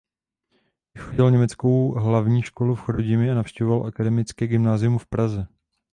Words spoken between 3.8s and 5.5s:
akademické gymnázium v Praze.